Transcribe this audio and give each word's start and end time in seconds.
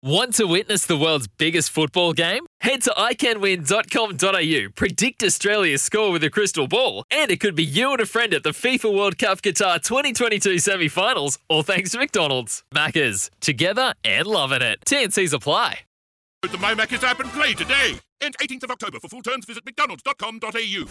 Want 0.00 0.34
to 0.34 0.44
witness 0.44 0.86
the 0.86 0.96
world's 0.96 1.26
biggest 1.26 1.70
football 1.70 2.12
game? 2.12 2.46
Head 2.60 2.82
to 2.82 2.90
iCanWin.com.au, 2.90 4.70
predict 4.76 5.24
Australia's 5.24 5.82
score 5.82 6.12
with 6.12 6.22
a 6.22 6.30
crystal 6.30 6.68
ball, 6.68 7.02
and 7.10 7.32
it 7.32 7.40
could 7.40 7.56
be 7.56 7.64
you 7.64 7.90
and 7.90 8.00
a 8.00 8.06
friend 8.06 8.32
at 8.32 8.44
the 8.44 8.50
FIFA 8.50 8.96
World 8.96 9.18
Cup 9.18 9.42
Qatar 9.42 9.82
2022 9.82 10.60
semi 10.60 10.86
finals, 10.86 11.40
all 11.48 11.64
thanks 11.64 11.90
to 11.90 11.98
McDonald's. 11.98 12.62
Maccas, 12.72 13.28
together 13.40 13.92
and 14.04 14.28
loving 14.28 14.62
it. 14.62 14.78
TNC's 14.86 15.32
apply. 15.32 15.80
With 16.44 16.52
the 16.52 16.58
MyMaccas 16.58 17.02
app 17.02 17.18
and 17.18 17.30
play 17.30 17.54
today. 17.54 17.98
End 18.20 18.36
18th 18.40 18.62
of 18.62 18.70
October. 18.70 19.00
For 19.00 19.08
full 19.08 19.22
terms, 19.22 19.46
visit 19.46 19.64
mcdonalds.com.au. 19.64 20.84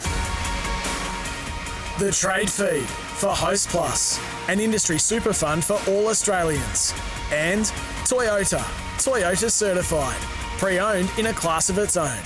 The 2.04 2.12
Trade 2.12 2.52
Feed 2.52 2.84
for 2.84 3.30
Host 3.30 3.70
Plus, 3.70 4.20
an 4.50 4.60
industry 4.60 5.00
super 5.00 5.32
fund 5.32 5.64
for 5.64 5.80
all 5.88 6.10
Australians. 6.10 6.94
And 7.32 7.64
Toyota, 8.04 8.87
Toyota 8.98 9.50
certified, 9.52 10.20
pre 10.58 10.80
owned 10.80 11.12
in 11.18 11.28
a 11.28 11.34
class 11.34 11.70
of 11.70 11.78
its 11.78 11.98
own. 11.98 12.18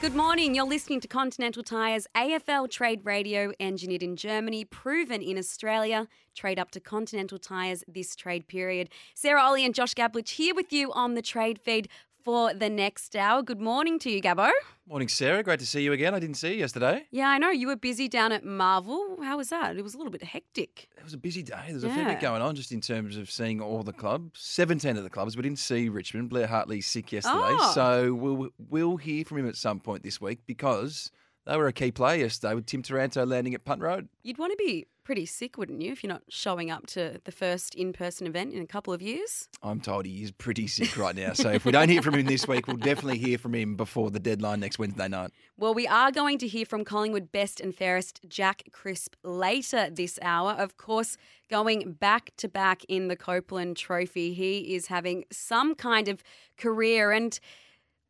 Good 0.00 0.14
morning. 0.14 0.54
You're 0.54 0.66
listening 0.66 1.00
to 1.00 1.08
Continental 1.08 1.62
Tire's 1.62 2.06
AFL 2.14 2.70
Trade 2.70 3.00
Radio, 3.04 3.52
engineered 3.58 4.02
in 4.02 4.16
Germany, 4.16 4.64
proven 4.66 5.22
in 5.22 5.38
Australia. 5.38 6.08
Trade 6.34 6.58
up 6.58 6.70
to 6.72 6.80
Continental 6.80 7.38
Tires 7.38 7.82
this 7.88 8.14
trade 8.14 8.46
period. 8.46 8.90
Sarah 9.14 9.42
Olle 9.42 9.64
and 9.64 9.74
Josh 9.74 9.94
Gabelich 9.94 10.30
here 10.30 10.54
with 10.54 10.72
you 10.74 10.92
on 10.92 11.14
the 11.14 11.22
trade 11.22 11.58
feed 11.58 11.88
for 12.24 12.54
the 12.54 12.70
next 12.70 13.14
hour. 13.14 13.42
Good 13.42 13.60
morning 13.60 13.98
to 14.00 14.10
you, 14.10 14.22
Gabbo. 14.22 14.50
Morning, 14.88 15.08
Sarah. 15.08 15.42
Great 15.42 15.60
to 15.60 15.66
see 15.66 15.82
you 15.82 15.92
again. 15.92 16.14
I 16.14 16.18
didn't 16.18 16.36
see 16.36 16.54
you 16.54 16.58
yesterday. 16.60 17.04
Yeah, 17.10 17.28
I 17.28 17.38
know. 17.38 17.50
You 17.50 17.66
were 17.66 17.76
busy 17.76 18.08
down 18.08 18.32
at 18.32 18.44
Marvel. 18.44 19.18
How 19.22 19.36
was 19.36 19.50
that? 19.50 19.76
It 19.76 19.82
was 19.82 19.94
a 19.94 19.98
little 19.98 20.10
bit 20.10 20.22
hectic. 20.22 20.88
It 20.96 21.04
was 21.04 21.12
a 21.12 21.18
busy 21.18 21.42
day. 21.42 21.66
There's 21.68 21.84
a 21.84 21.90
fair 21.90 22.06
bit 22.06 22.20
going 22.20 22.40
on 22.40 22.54
just 22.56 22.72
in 22.72 22.80
terms 22.80 23.16
of 23.18 23.30
seeing 23.30 23.60
all 23.60 23.82
the 23.82 23.92
clubs. 23.92 24.40
17 24.40 24.96
of 24.96 25.04
the 25.04 25.10
clubs. 25.10 25.36
We 25.36 25.42
didn't 25.42 25.58
see 25.58 25.88
Richmond. 25.90 26.30
Blair 26.30 26.46
Hartley's 26.46 26.86
sick 26.86 27.12
yesterday. 27.12 27.36
Oh. 27.36 27.72
So 27.74 28.14
we'll, 28.14 28.48
we'll 28.70 28.96
hear 28.96 29.24
from 29.24 29.38
him 29.38 29.48
at 29.48 29.56
some 29.56 29.80
point 29.80 30.02
this 30.02 30.20
week 30.20 30.40
because 30.46 31.10
they 31.46 31.56
were 31.58 31.66
a 31.66 31.72
key 31.72 31.92
player 31.92 32.20
yesterday 32.20 32.54
with 32.54 32.66
Tim 32.66 32.82
Taranto 32.82 33.26
landing 33.26 33.54
at 33.54 33.64
Punt 33.64 33.82
Road. 33.82 34.08
You'd 34.22 34.38
want 34.38 34.52
to 34.52 34.56
be 34.56 34.86
pretty 35.04 35.26
sick, 35.26 35.58
wouldn't 35.58 35.82
you, 35.82 35.92
if 35.92 36.02
you're 36.02 36.12
not 36.12 36.22
showing 36.28 36.70
up 36.70 36.86
to 36.86 37.20
the 37.24 37.32
first 37.32 37.74
in 37.74 37.92
person 37.92 38.26
event 38.26 38.54
in 38.54 38.62
a 38.62 38.66
couple 38.66 38.92
of 38.92 39.02
years? 39.02 39.48
I'm 39.62 39.80
told 39.80 40.06
he 40.06 40.22
is 40.22 40.30
pretty 40.30 40.66
sick 40.66 40.96
right 40.96 41.14
now. 41.14 41.34
So 41.34 41.50
if 41.50 41.64
we 41.64 41.72
don't 41.72 41.88
hear 41.88 42.02
from 42.02 42.14
him 42.14 42.26
this 42.26 42.48
week, 42.48 42.66
we'll 42.66 42.76
definitely 42.76 43.18
hear 43.18 43.38
from 43.38 43.54
him 43.54 43.76
before 43.76 44.10
the 44.10 44.18
deadline 44.18 44.60
next 44.60 44.78
Wednesday 44.78 45.08
night. 45.08 45.30
Well, 45.56 45.74
we 45.74 45.86
are 45.86 46.10
going 46.10 46.38
to 46.38 46.48
hear 46.48 46.64
from 46.64 46.84
Collingwood 46.84 47.30
best 47.30 47.60
and 47.60 47.74
fairest 47.74 48.20
Jack 48.28 48.64
Crisp 48.72 49.14
later 49.22 49.88
this 49.90 50.18
hour. 50.22 50.52
Of 50.52 50.76
course, 50.76 51.16
going 51.50 51.92
back 51.92 52.32
to 52.38 52.48
back 52.48 52.84
in 52.88 53.08
the 53.08 53.16
Copeland 53.16 53.76
Trophy. 53.76 54.34
He 54.34 54.74
is 54.74 54.86
having 54.86 55.24
some 55.30 55.74
kind 55.74 56.08
of 56.08 56.22
career, 56.56 57.12
and 57.12 57.38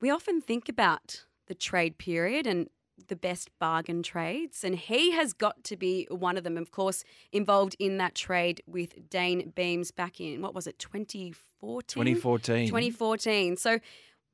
we 0.00 0.10
often 0.10 0.40
think 0.40 0.68
about 0.68 1.24
the 1.46 1.54
trade 1.54 1.98
period 1.98 2.46
and 2.46 2.68
the 3.08 3.16
best 3.16 3.50
bargain 3.58 4.02
trades, 4.02 4.64
and 4.64 4.74
he 4.76 5.12
has 5.12 5.32
got 5.32 5.64
to 5.64 5.76
be 5.76 6.06
one 6.10 6.36
of 6.36 6.44
them. 6.44 6.56
Of 6.56 6.70
course, 6.70 7.04
involved 7.32 7.76
in 7.78 7.98
that 7.98 8.14
trade 8.14 8.62
with 8.66 9.08
Dayne 9.10 9.52
Beams 9.54 9.90
back 9.90 10.20
in 10.20 10.42
what 10.42 10.54
was 10.54 10.66
it, 10.66 10.78
2014? 10.78 11.82
2014. 11.86 12.66
2014. 12.68 13.56
So, 13.56 13.78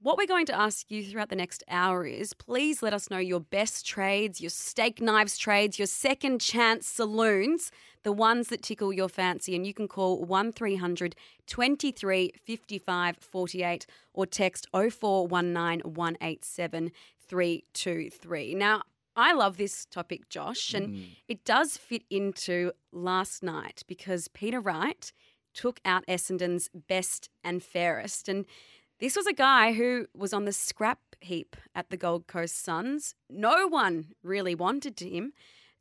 what 0.02 0.16
we're 0.16 0.26
going 0.26 0.46
to 0.46 0.58
ask 0.58 0.90
you 0.90 1.04
throughout 1.04 1.28
the 1.28 1.36
next 1.36 1.62
hour 1.68 2.06
is 2.06 2.32
please 2.32 2.82
let 2.82 2.94
us 2.94 3.10
know 3.10 3.18
your 3.18 3.40
best 3.40 3.84
trades, 3.84 4.40
your 4.40 4.48
steak 4.48 4.98
knives 5.02 5.36
trades, 5.36 5.78
your 5.78 5.86
second 5.86 6.40
chance 6.40 6.86
saloons, 6.86 7.70
the 8.02 8.12
ones 8.12 8.48
that 8.48 8.62
tickle 8.62 8.94
your 8.94 9.10
fancy. 9.10 9.54
And 9.54 9.66
you 9.66 9.74
can 9.74 9.88
call 9.88 10.24
1300 10.24 11.14
23 11.46 12.32
55 12.42 13.16
48 13.18 13.86
or 14.14 14.24
text 14.24 14.66
0419 14.72 15.80
187 15.80 16.92
323. 17.30 18.54
Now, 18.56 18.82
I 19.14 19.32
love 19.32 19.56
this 19.56 19.86
topic, 19.86 20.28
Josh, 20.28 20.74
and 20.74 20.88
mm. 20.88 21.06
it 21.28 21.44
does 21.44 21.76
fit 21.76 22.02
into 22.10 22.72
last 22.92 23.42
night 23.42 23.84
because 23.86 24.26
Peter 24.28 24.60
Wright 24.60 25.12
took 25.54 25.80
out 25.84 26.04
Essendon's 26.06 26.68
best 26.88 27.30
and 27.44 27.62
fairest. 27.62 28.28
And 28.28 28.46
this 28.98 29.14
was 29.14 29.28
a 29.28 29.32
guy 29.32 29.74
who 29.74 30.06
was 30.12 30.32
on 30.32 30.44
the 30.44 30.52
scrap 30.52 30.98
heap 31.20 31.56
at 31.72 31.90
the 31.90 31.96
Gold 31.96 32.26
Coast 32.26 32.62
Suns. 32.64 33.14
No 33.28 33.68
one 33.68 34.06
really 34.24 34.56
wanted 34.56 34.98
him. 34.98 35.32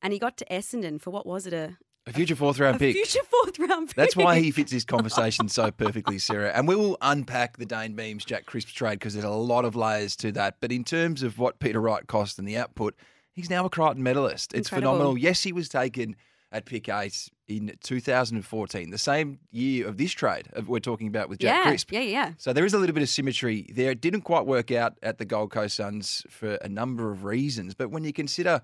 And 0.02 0.14
he 0.14 0.20
got 0.20 0.38
to 0.38 0.46
Essendon 0.46 1.02
for 1.02 1.10
what 1.10 1.26
was 1.26 1.48
it? 1.48 1.54
A, 1.54 1.78
A 2.08 2.14
future 2.14 2.36
fourth 2.36 2.60
round 2.60 2.78
a 2.78 2.80
pick. 2.80 2.96
future 2.96 3.24
fourth 3.24 3.60
round 3.60 3.88
pick. 3.90 3.96
That's 3.98 4.16
why 4.16 4.40
he 4.40 4.52
fits 4.52 4.72
this 4.72 4.86
conversation 4.86 5.48
so 5.48 5.70
perfectly, 5.70 6.18
Sarah. 6.18 6.50
And 6.50 6.68
we 6.68 6.76
will 6.76 6.98
unpack 7.02 7.58
the 7.58 7.66
Dayne 7.66 7.94
Beams 7.94 8.26
Jack 8.26 8.46
Crisp 8.46 8.70
trade 8.70 8.94
because 9.00 9.14
there's 9.14 9.26
a 9.26 9.30
lot 9.30 9.66
of 9.66 9.76
layers 9.76 10.16
to 10.18 10.32
that. 10.32 10.56
But 10.60 10.72
in 10.72 10.84
terms 10.84 11.22
of 11.24 11.38
what 11.38 11.60
Peter 11.60 11.80
Wright 11.80 12.06
cost 12.08 12.40
and 12.40 12.48
the 12.48 12.58
output, 12.58 12.96
he's 13.34 13.50
now 13.50 13.66
a 13.66 13.70
Crichton 13.70 14.02
medalist. 14.02 14.54
It's 14.54 14.70
Incredible. 14.70 14.94
phenomenal. 14.94 15.18
Yes, 15.18 15.44
he 15.44 15.52
was 15.52 15.70
taken 15.70 16.16
at 16.52 16.66
pick 16.66 16.90
eight 16.90 17.30
in 17.48 17.76
2014, 17.84 18.90
the 18.90 18.98
same 18.98 19.40
year 19.52 19.88
of 19.88 19.98
this 19.98 20.12
trade 20.12 20.48
of 20.54 20.68
we're 20.68 20.80
talking 20.80 21.08
about 21.08 21.30
with 21.30 21.40
Jack 21.40 21.64
yeah, 21.64 21.70
Crisp. 21.70 21.92
yeah, 21.92 22.00
yeah. 22.02 22.32
So 22.38 22.54
there 22.54 22.66
is 22.66 22.74
a 22.74 22.78
little 22.78 22.94
bit 22.94 23.04
of 23.04 23.10
symmetry 23.10 23.68
there. 23.74 23.92
It 23.92 24.02
didn't 24.02 24.22
quite 24.22 24.46
work 24.46 24.72
out 24.72 24.98
at 25.04 25.18
the 25.18 25.26
Gold 25.26 25.52
Coast 25.52 25.76
Suns 25.76 26.26
for 26.30 26.56
a 26.56 26.70
number 26.70 27.12
of 27.12 27.24
reasons. 27.24 27.74
But 27.76 27.92
when 27.92 28.04
you 28.04 28.14
consider 28.14 28.62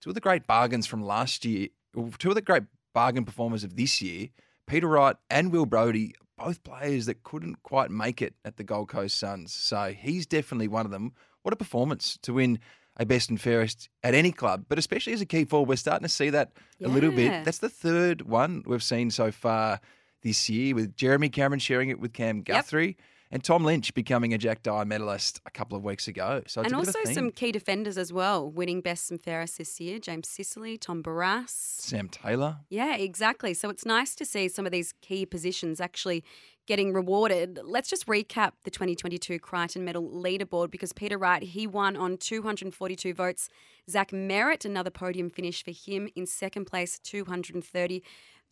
two 0.00 0.10
of 0.10 0.14
the 0.14 0.20
great 0.20 0.46
bargains 0.46 0.86
from 0.86 1.02
last 1.02 1.44
year, 1.44 1.68
two 2.18 2.28
of 2.30 2.34
the 2.34 2.42
great 2.42 2.64
bargain 2.92 3.24
performers 3.24 3.64
of 3.64 3.76
this 3.76 4.02
year, 4.02 4.28
Peter 4.66 4.88
Wright 4.88 5.16
and 5.30 5.52
Will 5.52 5.66
Brodie, 5.66 6.14
both 6.36 6.62
players 6.64 7.06
that 7.06 7.22
couldn't 7.22 7.62
quite 7.62 7.90
make 7.90 8.20
it 8.20 8.34
at 8.44 8.56
the 8.56 8.64
Gold 8.64 8.88
Coast 8.88 9.16
Suns. 9.18 9.52
So 9.52 9.94
he's 9.96 10.26
definitely 10.26 10.68
one 10.68 10.84
of 10.84 10.92
them. 10.92 11.12
What 11.42 11.52
a 11.52 11.56
performance 11.56 12.18
to 12.22 12.34
win 12.34 12.58
a 12.96 13.04
best 13.04 13.28
and 13.28 13.40
fairest 13.40 13.88
at 14.02 14.14
any 14.14 14.30
club, 14.30 14.66
but 14.68 14.78
especially 14.78 15.12
as 15.12 15.20
a 15.20 15.26
key 15.26 15.44
forward. 15.44 15.68
We're 15.68 15.76
starting 15.76 16.04
to 16.04 16.12
see 16.12 16.30
that 16.30 16.52
a 16.82 16.88
little 16.88 17.10
bit. 17.10 17.44
That's 17.44 17.58
the 17.58 17.68
third 17.68 18.22
one 18.22 18.62
we've 18.66 18.82
seen 18.82 19.10
so 19.10 19.32
far 19.32 19.80
this 20.22 20.48
year, 20.48 20.74
with 20.74 20.96
Jeremy 20.96 21.28
Cameron 21.28 21.58
sharing 21.58 21.90
it 21.90 22.00
with 22.00 22.12
Cam 22.12 22.42
Guthrie. 22.42 22.96
And 23.30 23.42
Tom 23.42 23.64
Lynch 23.64 23.94
becoming 23.94 24.32
a 24.32 24.38
Jack 24.38 24.62
Dyer 24.62 24.84
medalist 24.84 25.40
a 25.44 25.50
couple 25.50 25.76
of 25.76 25.82
weeks 25.82 26.06
ago. 26.06 26.42
So 26.46 26.62
and 26.62 26.74
also 26.74 26.98
some 27.04 27.30
key 27.30 27.50
defenders 27.52 27.98
as 27.98 28.12
well, 28.12 28.48
winning 28.48 28.80
best 28.80 29.10
and 29.10 29.20
fairest 29.20 29.58
this 29.58 29.80
year. 29.80 29.98
James 29.98 30.28
Sicily, 30.28 30.78
Tom 30.78 31.02
Barrass. 31.02 31.48
Sam 31.50 32.08
Taylor. 32.08 32.58
Yeah, 32.68 32.96
exactly. 32.96 33.54
So 33.54 33.70
it's 33.70 33.84
nice 33.84 34.14
to 34.16 34.24
see 34.24 34.48
some 34.48 34.66
of 34.66 34.72
these 34.72 34.94
key 35.00 35.26
positions 35.26 35.80
actually 35.80 36.22
getting 36.66 36.92
rewarded. 36.92 37.60
Let's 37.62 37.90
just 37.90 38.06
recap 38.06 38.52
the 38.64 38.70
2022 38.70 39.38
Crichton 39.38 39.84
Medal 39.84 40.08
leaderboard 40.08 40.70
because 40.70 40.92
Peter 40.92 41.18
Wright, 41.18 41.42
he 41.42 41.66
won 41.66 41.96
on 41.96 42.16
242 42.16 43.12
votes. 43.12 43.48
Zach 43.90 44.12
Merrett, 44.12 44.64
another 44.64 44.90
podium 44.90 45.28
finish 45.28 45.62
for 45.62 45.72
him 45.72 46.08
in 46.14 46.26
second 46.26 46.64
place, 46.66 46.98
230. 47.00 48.02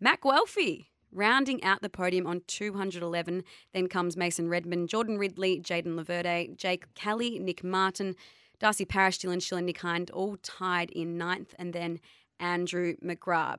Matt 0.00 0.21
Guelfi, 0.21 0.87
rounding 1.12 1.62
out 1.62 1.82
the 1.82 1.88
podium 1.88 2.26
on 2.26 2.42
211. 2.46 3.44
Then 3.72 3.86
comes 3.86 4.16
Mason 4.16 4.48
Redman, 4.48 4.86
Jordan 4.86 5.18
Ridley, 5.18 5.60
Jayden 5.60 5.94
Laverde, 5.94 6.56
Jake 6.56 6.92
Kelly, 6.94 7.38
Nick 7.38 7.62
Martin, 7.62 8.16
Darcy 8.58 8.84
Parish, 8.84 9.18
Dylan 9.18 9.42
Shiel, 9.42 9.60
Nick 9.60 9.80
Hind, 9.80 10.10
all 10.10 10.36
tied 10.42 10.90
in 10.90 11.18
ninth. 11.18 11.54
And 11.58 11.72
then 11.72 12.00
Andrew 12.40 12.94
McGrath 13.04 13.58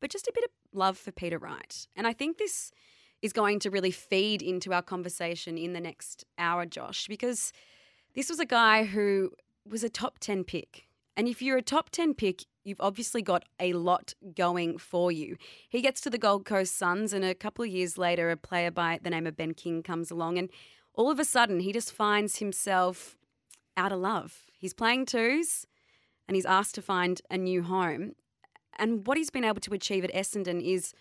but 0.00 0.10
just 0.10 0.26
a 0.26 0.32
bit 0.34 0.44
of 0.44 0.50
love 0.72 0.98
for 0.98 1.12
Peter 1.12 1.38
Wright. 1.38 1.86
And 1.96 2.06
I 2.06 2.12
think 2.12 2.38
this 2.38 2.72
is 3.22 3.32
going 3.32 3.58
to 3.60 3.70
really 3.70 3.90
feed 3.90 4.42
into 4.42 4.72
our 4.72 4.82
conversation 4.82 5.56
in 5.56 5.72
the 5.72 5.80
next 5.80 6.24
hour, 6.38 6.66
Josh, 6.66 7.06
because 7.08 7.52
this 8.14 8.28
was 8.28 8.38
a 8.38 8.46
guy 8.46 8.84
who 8.84 9.30
was 9.68 9.82
a 9.82 9.88
top 9.88 10.18
10 10.20 10.44
pick. 10.44 10.86
And 11.16 11.26
if 11.26 11.40
you're 11.40 11.56
a 11.56 11.62
top 11.62 11.90
10 11.90 12.14
pick, 12.14 12.44
you've 12.66 12.80
obviously 12.80 13.22
got 13.22 13.44
a 13.60 13.72
lot 13.74 14.14
going 14.34 14.76
for 14.76 15.12
you. 15.12 15.36
He 15.68 15.80
gets 15.80 16.00
to 16.02 16.10
the 16.10 16.18
Gold 16.18 16.44
Coast 16.44 16.76
Suns, 16.76 17.12
and 17.12 17.24
a 17.24 17.34
couple 17.34 17.64
of 17.64 17.70
years 17.70 17.96
later, 17.96 18.30
a 18.30 18.36
player 18.36 18.70
by 18.70 18.98
the 19.02 19.10
name 19.10 19.26
of 19.26 19.36
Ben 19.36 19.54
King 19.54 19.82
comes 19.82 20.10
along, 20.10 20.36
and 20.36 20.50
all 20.94 21.10
of 21.10 21.20
a 21.20 21.24
sudden, 21.24 21.60
he 21.60 21.72
just 21.72 21.92
finds 21.92 22.38
himself 22.38 23.16
out 23.76 23.92
of 23.92 24.00
love. 24.00 24.44
He's 24.58 24.74
playing 24.74 25.06
twos, 25.06 25.66
and 26.26 26.34
he's 26.34 26.46
asked 26.46 26.74
to 26.74 26.82
find 26.82 27.20
a 27.30 27.38
new 27.38 27.62
home. 27.62 28.12
And 28.78 29.06
what 29.06 29.16
he's 29.16 29.30
been 29.30 29.44
able 29.44 29.60
to 29.60 29.72
achieve 29.74 30.04
at 30.04 30.12
Essendon 30.12 30.60
is 30.60 30.92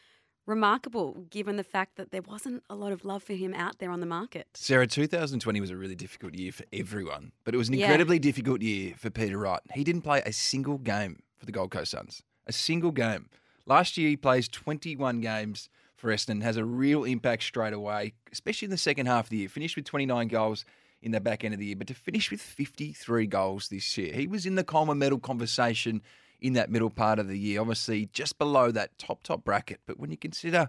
remarkable, 0.45 1.25
given 1.31 1.55
the 1.55 1.63
fact 1.63 1.95
that 1.95 2.11
there 2.11 2.21
wasn't 2.21 2.61
a 2.69 2.75
lot 2.75 2.91
of 2.91 3.03
love 3.03 3.23
for 3.23 3.33
him 3.33 3.53
out 3.55 3.79
there 3.79 3.89
on 3.89 3.99
the 3.99 4.05
market. 4.05 4.47
Sarah, 4.53 4.85
2020 4.85 5.59
was 5.59 5.71
a 5.71 5.75
really 5.75 5.95
difficult 5.95 6.35
year 6.35 6.51
for 6.51 6.63
everyone, 6.71 7.31
but 7.43 7.55
it 7.55 7.57
was 7.57 7.67
an 7.67 7.73
Yeah. 7.73 7.85
incredibly 7.87 8.19
difficult 8.19 8.61
year 8.61 8.93
for 8.95 9.09
Peter 9.09 9.39
Wright. 9.39 9.61
He 9.73 9.83
didn't 9.83 10.03
play 10.03 10.21
a 10.23 10.31
single 10.31 10.77
game 10.77 11.23
for 11.37 11.45
the 11.45 11.51
Gold 11.51 11.71
Coast 11.71 11.91
Suns. 11.91 12.21
A 12.47 12.53
single 12.53 12.91
game. 12.91 13.29
Last 13.65 13.97
year, 13.97 14.09
he 14.09 14.17
plays 14.17 14.47
21 14.47 15.21
games 15.21 15.69
for 15.95 16.13
Essendon, 16.13 16.43
has 16.43 16.57
a 16.57 16.65
real 16.65 17.03
impact 17.03 17.43
straight 17.43 17.73
away, 17.73 18.13
especially 18.31 18.65
in 18.65 18.71
the 18.71 18.77
second 18.77 19.07
half 19.07 19.25
of 19.25 19.29
the 19.29 19.37
year. 19.37 19.49
Finished 19.49 19.75
with 19.75 19.85
29 19.85 20.27
goals 20.27 20.65
in 21.01 21.11
the 21.11 21.21
back 21.21 21.43
end 21.43 21.53
of 21.53 21.59
the 21.59 21.65
year, 21.67 21.75
but 21.75 21.87
to 21.87 21.93
finish 21.93 22.31
with 22.31 22.41
53 22.41 23.27
goals 23.27 23.69
this 23.69 23.97
year, 23.97 24.13
he 24.13 24.27
was 24.27 24.45
in 24.45 24.55
the 24.55 24.63
Coleman 24.63 24.97
medal 24.97 25.19
conversation 25.19 26.01
in 26.41 26.53
that 26.53 26.69
middle 26.69 26.89
part 26.89 27.19
of 27.19 27.27
the 27.27 27.37
year, 27.37 27.61
obviously 27.61 28.09
just 28.11 28.37
below 28.37 28.71
that 28.71 28.97
top, 28.97 29.23
top 29.23 29.43
bracket. 29.43 29.79
But 29.85 29.99
when 29.99 30.11
you 30.11 30.17
consider 30.17 30.67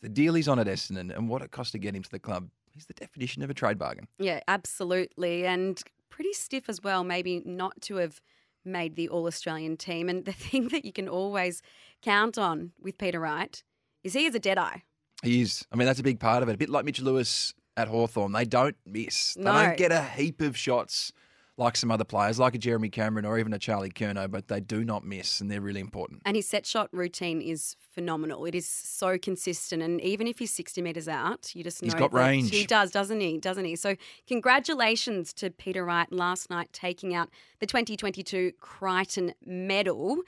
the 0.00 0.08
deal 0.08 0.34
he's 0.34 0.48
on 0.48 0.58
at 0.58 0.66
Essendon 0.66 1.14
and 1.14 1.28
what 1.28 1.42
it 1.42 1.50
cost 1.50 1.72
to 1.72 1.78
get 1.78 1.94
him 1.94 2.02
to 2.02 2.10
the 2.10 2.18
club, 2.18 2.48
he's 2.72 2.86
the 2.86 2.94
definition 2.94 3.42
of 3.42 3.50
a 3.50 3.54
trade 3.54 3.78
bargain. 3.78 4.08
Yeah, 4.18 4.40
absolutely. 4.46 5.44
And 5.44 5.82
pretty 6.10 6.32
stiff 6.32 6.68
as 6.68 6.82
well, 6.82 7.02
maybe 7.02 7.42
not 7.44 7.80
to 7.82 7.96
have 7.96 8.20
made 8.68 8.96
the 8.96 9.08
All 9.08 9.26
Australian 9.26 9.76
team. 9.76 10.08
And 10.08 10.24
the 10.24 10.32
thing 10.44 10.68
that 10.68 10.84
you 10.84 10.92
can 10.92 11.08
always 11.08 11.62
count 12.02 12.38
on 12.38 12.72
with 12.80 12.98
Peter 12.98 13.20
Wright 13.20 13.62
is 14.04 14.12
he 14.14 14.26
is 14.26 14.34
a 14.34 14.38
dead 14.40 14.58
eye. 14.58 14.82
He 15.22 15.40
is. 15.40 15.64
I 15.72 15.76
mean, 15.76 15.86
that's 15.86 15.98
a 15.98 16.04
big 16.04 16.20
part 16.20 16.42
of 16.42 16.48
it. 16.48 16.54
A 16.54 16.58
bit 16.58 16.68
like 16.70 16.84
Mitch 16.84 17.00
Lewis 17.00 17.52
at 17.76 17.88
Hawthorn. 17.88 18.32
They 18.32 18.44
don't 18.44 18.76
miss. 18.86 19.34
They 19.34 19.42
No. 19.42 19.52
don't 19.52 19.76
get 19.76 19.90
a 19.92 20.02
heap 20.02 20.40
of 20.40 20.56
shots 20.56 21.12
like 21.58 21.76
some 21.76 21.90
other 21.90 22.04
players, 22.04 22.38
like 22.38 22.54
a 22.54 22.58
Jeremy 22.58 22.88
Cameron 22.88 23.26
or 23.26 23.38
even 23.38 23.52
a 23.52 23.58
Charlie 23.58 23.90
Curnow, 23.90 24.30
but 24.30 24.46
they 24.46 24.60
do 24.60 24.84
not 24.84 25.04
miss, 25.04 25.40
and 25.40 25.50
they're 25.50 25.60
really 25.60 25.80
important. 25.80 26.22
And 26.24 26.36
his 26.36 26.48
set 26.48 26.64
shot 26.64 26.88
routine 26.92 27.42
is 27.42 27.76
phenomenal. 27.90 28.44
It 28.44 28.54
is 28.54 28.66
so 28.66 29.18
consistent. 29.18 29.82
And 29.82 30.00
even 30.00 30.28
if 30.28 30.38
he's 30.38 30.52
60 30.52 30.80
metres 30.80 31.08
out, 31.08 31.54
you 31.54 31.64
just 31.64 31.82
know 31.82 31.86
He's 31.86 31.94
got 31.94 32.14
range. 32.14 32.50
He 32.50 32.64
does, 32.64 32.92
doesn't 32.92 33.20
he? 33.20 33.38
Doesn't 33.38 33.64
he? 33.64 33.74
So, 33.74 33.96
congratulations 34.28 35.32
to 35.34 35.50
Peter 35.50 35.84
Wright 35.84 36.10
last 36.12 36.48
night 36.48 36.72
taking 36.72 37.14
out 37.14 37.28
the 37.58 37.66
2022 37.66 38.52
Crichton 38.60 39.34
medal. 39.44 40.18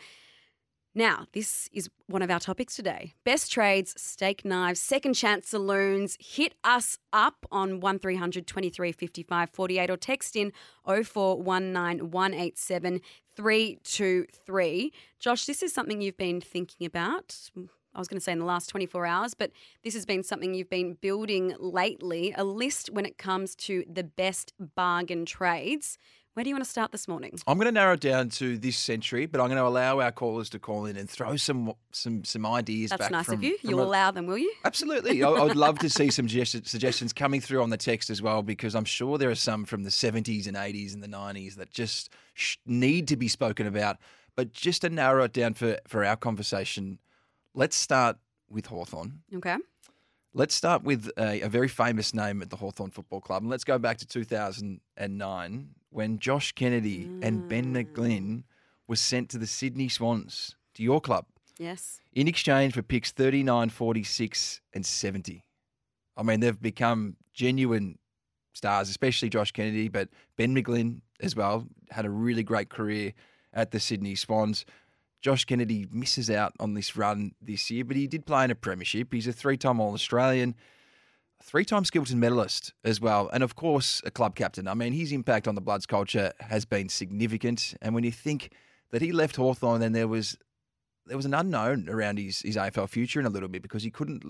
Now, 0.95 1.27
this 1.33 1.69
is 1.73 1.89
one 2.09 2.21
of 2.21 2.31
our 2.31 2.41
topics 2.41 2.75
today. 2.75 3.15
Best 3.25 3.53
trades, 3.53 3.95
steak 3.97 4.45
knives, 4.45 4.81
second 4.81 5.15
chance 5.15 5.51
saloons. 5.51 6.17
Hit 6.21 6.55
us 6.65 6.99
up 7.13 7.47
on 7.53 7.79
1300 7.79 8.45
23 8.45 8.91
55 8.91 9.51
48 9.51 9.91
or 9.91 9.97
text 9.97 10.35
in 10.35 10.53
0419 10.85 12.11
187 12.11 13.01
323. 13.37 14.93
Josh, 15.21 15.47
this 15.47 15.63
is 15.63 15.73
something 15.73 16.01
you've 16.01 16.17
been 16.17 16.41
thinking 16.41 16.85
about. 16.85 17.37
I 17.95 17.99
was 17.99 18.09
going 18.09 18.19
to 18.19 18.25
say 18.25 18.33
in 18.33 18.39
the 18.39 18.45
last 18.45 18.69
24 18.69 19.07
hours, 19.07 19.35
but 19.35 19.51
this 19.83 19.95
has 19.95 20.07
been 20.07 20.23
something 20.23 20.55
you've 20.55 20.71
been 20.71 20.95
building 20.95 21.55
lately 21.59 22.33
a 22.37 22.45
list 22.45 22.91
when 22.91 23.05
it 23.05 23.19
comes 23.19 23.55
to 23.57 23.85
the 23.91 24.05
best 24.05 24.55
bargain 24.59 25.25
trades. 25.25 25.99
Where 26.35 26.45
do 26.45 26.49
you 26.51 26.55
want 26.55 26.65
to 26.65 26.71
start 26.71 26.93
this 26.93 27.09
morning? 27.09 27.37
I'm 27.49 27.59
going 27.59 27.67
to 27.67 27.73
narrow 27.73 27.95
it 27.95 28.01
down 28.01 28.29
to 28.31 28.57
this 28.57 28.79
century, 28.79 29.27
but 29.27 29.41
I'm 29.41 29.49
going 29.49 29.59
to 29.59 29.67
allow 29.67 29.99
our 29.99 30.13
callers 30.13 30.49
to 30.51 30.61
call 30.61 30.87
in 30.87 30.97
and 30.97 31.11
throw 31.11 31.37
some 31.37 31.73
some 31.91 32.25
some 32.25 32.47
ideas 32.47 32.91
That's 32.91 33.01
back 33.01 33.11
nice 33.11 33.27
from, 33.27 33.35
of 33.35 33.43
you. 33.43 33.59
You'll 33.63 33.81
a- 33.81 33.85
allow 33.85 34.13
them, 34.13 34.27
will 34.27 34.39
you? 34.39 34.53
Absolutely. 34.65 35.25
I, 35.25 35.29
would 35.29 35.57
love 35.57 35.81
to 35.81 35.91
see 35.91 36.09
some 36.11 36.29
suggestions, 36.55 37.13
coming 37.13 37.41
through 37.41 37.63
on 37.63 37.71
the 37.71 37.77
text 37.77 38.11
as 38.11 38.23
well, 38.23 38.43
because 38.43 38.77
I'm 38.77 38.85
sure 38.85 39.19
there 39.19 39.31
are 39.31 39.35
some 39.35 39.65
from 39.65 39.83
the 39.83 39.91
70s 39.91 40.47
and 40.47 40.57
80s 40.57 40.95
and 40.95 41.03
the 41.03 41.09
90s 41.09 41.57
that 41.57 41.71
just 41.71 42.11
sh- 42.35 42.59
need 42.65 43.09
to 43.09 43.17
be 43.17 43.27
spoken 43.27 43.67
about. 43.67 43.97
But 44.37 44.53
just 44.53 44.83
to 44.83 44.89
narrow 44.89 45.25
it 45.25 45.33
down 45.33 45.55
for, 45.55 45.79
for 45.89 46.05
our 46.05 46.17
conversation, 46.17 47.01
let's 47.55 47.75
start 47.75 48.19
with 48.49 48.67
Hawthorn. 48.67 49.23
Okay. 49.35 49.57
Let's 50.33 50.55
start 50.55 50.85
with 50.85 51.11
a, 51.19 51.41
a 51.41 51.49
very 51.49 51.67
famous 51.67 52.15
name 52.15 52.41
at 52.41 52.51
the 52.51 52.57
Hawthorn 52.57 52.93
Football 52.93 53.21
Club. 53.21 53.43
And 53.43 53.51
let's 53.51 53.65
go 53.65 53.79
back 53.79 53.99
to 53.99 54.07
2009 54.07 55.69
when 55.91 56.19
Josh 56.19 56.53
Kennedy 56.53 57.11
and 57.23 57.49
Ben 57.49 57.75
mm. 57.75 57.85
McGlynn 57.85 58.45
were 58.89 58.97
sent 58.97 59.29
to 59.31 59.39
the 59.39 59.47
Sydney 59.47 59.89
Swans, 59.89 60.57
to 60.75 60.83
your 60.83 61.01
club 61.01 61.27
Yes. 61.59 62.01
in 62.13 62.27
exchange 62.27 62.75
for 62.75 62.83
picks 62.83 63.13
39, 63.13 63.69
46, 63.71 64.61
and 64.73 64.87
70. 64.87 65.45
I 66.17 66.23
mean, 66.23 66.41
they've 66.41 66.61
become 66.61 67.17
genuine 67.35 67.99
stars, 68.53 68.89
especially 68.89 69.29
Josh 69.29 69.53
Kennedy, 69.53 69.89
but 69.89 70.09
Ben 70.37 70.55
McGlynn 70.55 71.03
as 71.21 71.37
well 71.37 71.67
had 71.91 72.05
a 72.05 72.11
really 72.11 72.43
great 72.43 72.69
career 72.71 73.13
at 73.53 73.71
the 73.71 73.81
Sydney 73.81 74.15
Swans. 74.15 74.65
Josh 75.21 75.45
Kennedy 75.45 75.87
misses 75.91 76.31
out 76.31 76.53
on 76.61 76.75
this 76.75 76.97
run 76.97 77.33
this 77.43 77.71
year, 77.71 77.85
but 77.85 77.97
he 77.97 78.07
did 78.07 78.27
play 78.27 78.45
in 78.45 78.51
a 78.51 78.55
premiership. 78.55 79.13
He's 79.13 79.27
a 79.27 79.33
three 79.33 79.57
time 79.57 79.81
All 79.81 79.93
Australian, 79.93 80.55
three 81.43 81.65
time 81.65 81.85
Skilton 81.85 82.19
medalist 82.19 82.73
as 82.85 83.01
well, 83.01 83.29
and 83.33 83.43
of 83.43 83.57
course, 83.57 84.01
a 84.05 84.11
club 84.11 84.35
captain. 84.35 84.69
I 84.69 84.75
mean, 84.75 84.93
his 84.93 85.13
impact 85.13 85.49
on 85.49 85.55
the 85.55 85.61
Bloods 85.61 85.87
culture 85.87 86.33
has 86.41 86.65
been 86.65 86.89
significant. 86.89 87.75
And 87.81 87.95
when 87.95 88.05
you 88.05 88.13
think 88.13 88.53
that 88.91 89.03
he 89.03 89.13
left 89.13 89.37
Hawthorn, 89.37 89.81
then 89.81 89.93
there 89.93 90.09
was 90.09 90.37
there 91.07 91.17
was 91.17 91.27
an 91.27 91.35
unknown 91.35 91.89
around 91.89 92.19
his, 92.19 92.41
his 92.41 92.57
AFL 92.57 92.89
future 92.89 93.19
in 93.19 93.27
a 93.27 93.31
little 93.31 93.49
bit 93.49 93.63
because 93.63 93.83
he 93.83 93.91
couldn't 93.91 94.23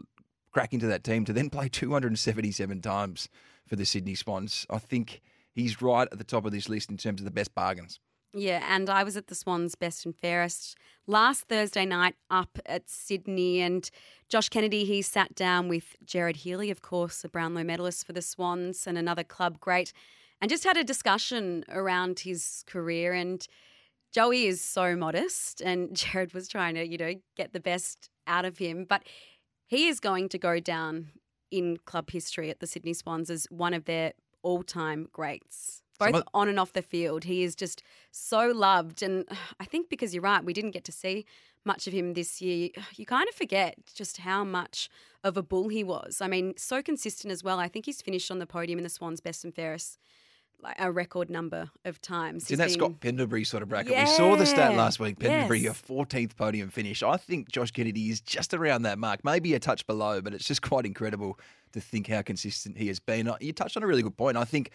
crack 0.51 0.73
into 0.73 0.87
that 0.87 1.05
team 1.05 1.25
to 1.25 1.33
then 1.33 1.51
play 1.51 1.69
277 1.69 2.81
times 2.81 3.29
for 3.67 3.77
the 3.77 3.85
Sydney 3.85 4.15
Swans. 4.15 4.67
I 4.71 4.79
think 4.79 5.21
he's 5.53 5.83
right 5.83 6.09
at 6.11 6.19
the 6.19 6.25
top 6.25 6.45
of 6.45 6.53
this 6.53 6.69
list 6.69 6.91
in 6.91 6.97
terms 6.97 7.21
of 7.21 7.25
the 7.25 7.31
best 7.31 7.55
bargains. 7.55 8.01
Yeah, 8.33 8.65
and 8.69 8.89
I 8.89 9.03
was 9.03 9.17
at 9.17 9.27
the 9.27 9.35
Swans 9.35 9.75
Best 9.75 10.07
and 10.07 10.15
Fairest 10.15 10.77
last 11.09 11.49
Thursday 11.49 11.85
night 11.85 12.15
up 12.31 12.59
at 12.65 12.89
Sydney, 12.89 13.61
and 13.61 13.91
Josh 14.29 14.49
Kennedy 14.49 14.85
he 14.85 15.03
sat 15.03 15.35
down 15.35 15.69
with 15.69 15.97
Gerard 16.05 16.37
Healy, 16.37 16.71
of 16.71 16.81
course, 16.81 17.25
a 17.25 17.29
Brownlow 17.29 17.65
medalist 17.65 18.07
for 18.07 18.13
the 18.13 18.23
Swans, 18.23 18.87
and 18.87 18.97
another 18.97 19.25
club 19.25 19.59
great, 19.59 19.93
and 20.41 20.49
just 20.49 20.63
had 20.63 20.77
a 20.77 20.85
discussion 20.85 21.65
around 21.69 22.21
his 22.21 22.63
career. 22.69 23.13
And 23.13 23.45
Joey 24.13 24.47
is 24.47 24.61
so 24.61 24.95
modest, 24.95 25.61
and 25.61 25.95
Jared 25.97 26.33
was 26.33 26.47
trying 26.47 26.77
to, 26.77 26.87
you 26.87 26.99
know, 26.99 27.15
get 27.37 27.53
the 27.53 27.61
best 27.61 28.11
out 28.29 28.45
of 28.45 28.59
him, 28.59 28.85
but 28.89 29.03
he 29.67 29.89
is 29.89 29.99
going 29.99 30.29
to 30.29 30.39
go 30.39 30.61
down 30.61 31.09
in 31.51 31.79
club 31.79 32.11
history 32.11 32.49
at 32.49 32.61
the 32.61 32.67
Sydney 32.69 32.95
Swans 32.95 33.29
as 33.29 33.47
one 33.51 33.75
of 33.75 33.87
their 33.87 34.13
all-time 34.43 35.09
greats. 35.13 35.83
Both 36.07 36.23
of- 36.23 36.29
on 36.35 36.49
and 36.49 36.59
off 36.59 36.73
the 36.73 36.83
field, 36.83 37.25
he 37.25 37.43
is 37.43 37.55
just 37.55 37.83
so 38.11 38.49
loved. 38.49 39.03
And 39.03 39.27
I 39.61 39.65
think 39.65 39.89
because 39.89 40.15
you're 40.15 40.23
right, 40.23 40.45
we 40.45 40.53
didn't 40.53 40.73
get 40.73 40.85
to 40.85 40.93
see 40.93 41.25
much 41.65 41.87
of 41.87 41.93
him 41.93 42.15
this 42.15 42.41
year. 42.41 42.71
You 42.97 43.07
kind 43.07 43.29
of 43.29 43.35
forget 43.35 43.77
just 43.95 44.19
how 44.19 44.45
much 44.45 44.89
of 45.23 45.37
a 45.37 45.43
bull 45.43 45.69
he 45.69 45.85
was. 45.85 46.21
I 46.21 46.29
mean, 46.29 46.55
so 46.57 46.83
consistent 46.83 47.31
as 47.33 47.45
well. 47.45 47.59
I 47.59 47.69
think 47.69 47.87
he's 47.87 48.03
finished 48.03 48.31
on 48.31 48.39
the 48.39 48.47
podium 48.47 48.79
in 48.79 48.83
the 48.83 48.91
Swans 48.91 49.21
Best 49.21 49.45
and 49.45 49.55
Fairest 49.55 49.99
like 50.63 50.77
a 50.79 50.93
record 50.93 51.31
number 51.31 51.71
of 51.85 52.01
times. 52.01 52.43
It's 52.45 52.53
in 52.53 52.59
that 52.59 52.67
been- 52.67 52.75
Scott 52.75 53.01
Pendlebury 53.01 53.45
sort 53.45 53.63
of 53.63 53.69
bracket. 53.69 53.97
We 53.97 54.07
saw 54.07 54.37
the 54.37 54.47
stat 54.47 54.77
last 54.77 55.01
week. 55.01 55.19
Pendlebury, 55.19 55.61
yes. 55.61 55.81
a 55.81 55.93
14th 55.93 56.37
podium 56.37 56.69
finish. 56.71 57.03
I 57.03 57.17
think 57.17 57.51
Josh 57.51 57.71
Kennedy 57.71 58.11
is 58.11 58.21
just 58.21 58.53
around 58.55 58.83
that 58.83 58.99
mark, 58.99 59.25
maybe 59.25 59.55
a 59.55 59.59
touch 59.59 59.87
below, 59.87 60.21
but 60.21 60.35
it's 60.35 60.45
just 60.47 60.63
quite 60.71 60.87
incredible 60.87 61.39
to 61.73 61.81
think 61.81 62.09
how 62.09 62.23
consistent 62.23 62.77
he 62.77 62.89
has 62.89 63.01
been. 63.01 63.29
Uh, 63.29 63.37
you 63.41 63.53
touched 63.53 63.77
on 63.77 63.83
a 63.83 63.87
really 63.87 64.03
good 64.03 64.17
point. 64.17 64.37
I 64.37 64.45
think 64.45 64.71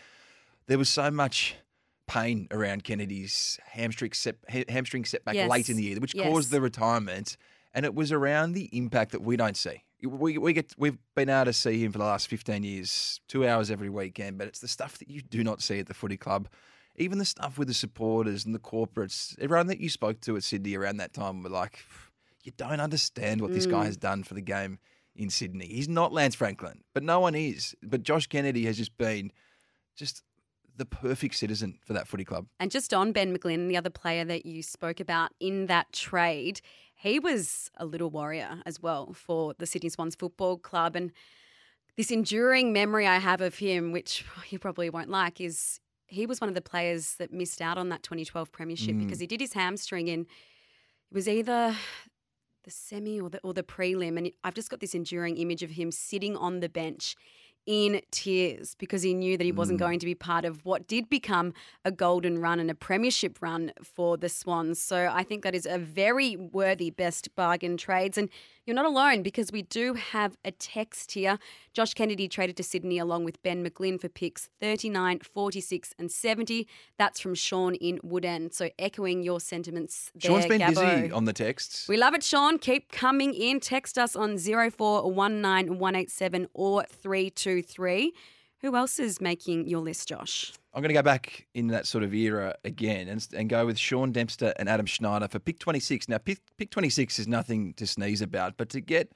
there 0.67 0.77
was 0.77 0.89
so 0.89 1.12
much 1.12 1.56
pain 2.07 2.47
around 2.51 2.83
Kennedy's 2.83 3.59
hamstring, 3.65 4.13
set, 4.13 4.35
hamstring 4.69 5.06
setback 5.06 5.35
Yes. 5.35 5.50
late 5.50 5.69
in 5.69 5.77
the 5.77 5.83
year, 5.83 6.00
which 6.00 6.15
Yes. 6.15 6.27
caused 6.27 6.51
the 6.51 6.62
retirement. 6.62 7.38
And 7.73 7.85
it 7.85 7.94
was 7.94 8.12
around 8.12 8.53
the 8.53 8.69
impact 8.77 9.12
that 9.12 9.21
we 9.21 9.35
don't 9.35 9.57
see. 9.57 9.83
We, 10.01 10.38
we 10.38 10.53
get 10.53 10.73
we've 10.77 10.97
been 11.15 11.29
able 11.29 11.45
to 11.45 11.53
see 11.53 11.83
him 11.83 11.91
for 11.91 11.97
the 11.97 12.06
last 12.06 12.27
15 12.27 12.63
years, 12.63 13.19
two 13.27 13.45
hours 13.45 13.71
every 13.71 13.89
weekend, 13.89 14.38
but 14.38 14.47
it's 14.47 14.59
the 14.59 14.67
stuff 14.67 14.97
that 15.00 15.09
you 15.09 15.21
do 15.21 15.44
not 15.44 15.62
see 15.62 15.79
at 15.79 15.88
the 15.88 15.94
footy 15.94 16.15
club. 16.15 16.48
Even 16.95 17.17
the 17.17 17.25
stuff 17.25 17.57
with 17.57 17.67
the 17.67 17.74
supporters 17.74 18.45
and 18.45 18.55
the 18.55 18.60
corporates, 18.60 19.38
everyone 19.39 19.67
that 19.67 19.79
you 19.79 19.89
spoke 19.89 20.22
to 20.22 20.38
at 20.38 20.43
Sydney 20.43 20.75
around 20.75 20.98
that 20.98 21.13
time 21.13 21.43
were 21.43 21.50
like, 21.50 21.79
you 22.43 22.53
don't 22.55 22.79
understand 22.79 23.41
what 23.41 23.51
this 23.51 23.65
guy 23.65 23.84
mm. 23.84 23.88
has 23.88 23.98
done 23.98 24.24
for 24.24 24.36
the 24.36 24.41
game 24.41 24.79
in 25.15 25.29
Sydney. 25.29 25.65
He's 25.65 25.89
not 25.89 26.13
Lance 26.13 26.36
Franklin, 26.36 26.84
but 26.93 27.03
no 27.03 27.19
one 27.19 27.36
is. 27.36 27.75
But 27.81 28.03
Josh 28.03 28.27
Kennedy 28.27 28.65
has 28.65 28.77
just 28.77 28.98
been 28.98 29.31
just 29.98 30.24
the 30.77 30.86
perfect 30.86 31.36
citizen 31.36 31.79
for 31.86 31.94
that 31.94 32.08
footy 32.08 32.25
club. 32.25 32.48
And 32.60 32.72
just 32.72 32.94
on 32.94 33.12
Ben 33.12 33.36
McGlynn, 33.36 33.67
the 33.67 33.77
other 33.77 33.89
player 33.89 34.25
that 34.25 34.46
you 34.46 34.62
spoke 34.63 35.00
about 35.00 35.32
in 35.39 35.67
that 35.67 35.91
trade, 35.94 36.62
he 36.96 37.20
was 37.20 37.70
a 37.77 37.86
little 37.86 38.10
warrior 38.10 38.62
as 38.65 38.82
well 38.82 39.13
for 39.13 39.53
the 39.58 39.65
Sydney 39.65 39.89
Swans 39.89 40.15
Football 40.15 40.58
Club. 40.58 40.96
And 40.96 41.12
this 41.98 42.12
enduring 42.12 42.74
memory 42.74 43.08
I 43.08 43.17
have 43.17 43.41
of 43.41 43.55
him, 43.55 43.91
which 43.91 44.25
you 44.50 44.60
probably 44.60 44.89
won't 44.89 45.10
like, 45.10 45.39
is 45.39 45.79
he 46.08 46.25
was 46.25 46.39
one 46.39 46.50
of 46.50 46.55
the 46.55 46.62
players 46.62 47.15
that 47.15 47.34
missed 47.34 47.62
out 47.62 47.77
on 47.77 47.89
that 47.89 48.03
2012 48.03 48.51
premiership 48.51 48.96
mm. 48.96 49.03
because 49.03 49.20
he 49.20 49.27
did 49.27 49.41
his 49.41 49.53
hamstring 49.53 50.08
in 50.08 50.22
it 50.22 51.15
was 51.15 51.27
either 51.27 51.75
the 52.63 52.72
semi 52.72 53.22
or 53.22 53.29
the 53.29 53.39
or 53.39 53.53
the 53.53 53.63
prelim, 53.63 54.17
and 54.17 54.32
I've 54.44 54.55
just 54.55 54.70
got 54.70 54.79
this 54.79 54.96
enduring 54.96 55.38
image 55.38 55.63
of 55.63 55.72
him 55.72 55.91
sitting 55.91 56.36
on 56.36 56.60
the 56.60 56.70
bench 56.70 57.15
in 57.65 58.01
tears 58.12 58.75
because 58.75 59.01
he 59.01 59.13
knew 59.13 59.38
that 59.38 59.43
he 59.43 59.51
wasn't 59.51 59.77
mm. 59.77 59.79
going 59.79 60.00
to 60.00 60.05
be 60.05 60.15
part 60.15 60.45
of 60.45 60.63
what 60.65 60.88
did 60.88 61.10
become 61.10 61.53
a 61.84 61.91
golden 61.91 62.39
run 62.39 62.60
and 62.60 62.69
a 62.69 62.75
premiership 62.75 63.41
run 63.41 63.72
for 63.84 64.17
the 64.17 64.29
Swans. 64.29 64.81
So 64.81 65.10
I 65.12 65.24
think 65.24 65.43
that 65.43 65.55
is 65.55 65.65
a 65.65 65.77
very 65.77 66.36
worthy 66.36 66.89
best 66.89 67.36
bargain 67.36 67.77
trades. 67.77 68.17
And 68.17 68.29
you're 68.65 68.75
not 68.75 68.86
alone 68.86 69.22
because 69.22 69.51
we 69.51 69.62
do 69.62 69.93
have 69.93 70.36
a 70.43 70.51
text 70.51 71.12
here. 71.12 71.38
Josh 71.74 71.93
Kennedy 71.93 72.27
traded 72.27 72.57
to 72.57 72.63
Sydney 72.63 72.98
along 72.98 73.25
with 73.25 73.41
Ben 73.43 73.63
McGlynn 73.63 74.01
for 74.01 74.10
picks 74.10 74.50
39, 74.60 75.19
46, 75.19 75.93
and 76.00 76.12
70. 76.12 76.67
That's 76.98 77.19
from 77.19 77.36
Sean 77.36 77.75
in 77.75 78.00
Woodend. 78.00 78.53
So 78.53 78.69
echoing 78.79 79.22
your 79.24 79.39
sentiments 79.39 80.12
there, 80.15 80.31
Sean's 80.31 80.48
been 80.48 80.62
Gabbo. 80.62 81.01
busy 81.01 81.12
on 81.12 81.25
the 81.25 81.34
texts. 81.34 81.88
We 81.88 81.98
love 81.98 82.15
it, 82.15 82.24
Sean. 82.24 82.57
Keep 82.57 82.91
coming 82.91 83.34
in. 83.34 83.60
Text 83.60 83.98
us 83.98 84.15
on 84.15 84.38
0419 84.38 86.48
or 86.53 86.84
323. 86.84 88.13
Who 88.65 88.75
else 88.75 88.98
is 88.98 89.22
making 89.22 89.67
your 89.67 89.81
list, 89.81 90.07
Josh? 90.07 90.51
I'm 90.74 90.81
going 90.81 90.89
to 90.89 90.95
go 90.95 91.03
back 91.03 91.45
in 91.53 91.67
that 91.67 91.86
sort 91.86 92.03
of 92.03 92.15
era 92.15 92.55
again 92.63 93.07
and, 93.07 93.27
and 93.38 93.48
go 93.48 93.63
with 93.63 93.77
Sean 93.77 94.12
Dempster 94.12 94.55
and 94.57 94.67
Adam 94.67 94.88
Schneider 94.88 95.27
for 95.27 95.38
pick 95.38 95.60
26. 95.60 96.10
Now, 96.10 96.17
pick, 96.17 96.39
pick 96.57 96.72
26 96.72 97.19
is 97.19 97.27
nothing 97.27 97.75
to 97.75 97.86
sneeze 97.86 98.24
about, 98.24 98.57
but 98.57 98.69
to 98.69 98.81
get 98.81 99.12